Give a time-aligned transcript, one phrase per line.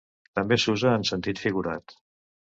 [0.37, 1.95] També s’usa en sentit figurat: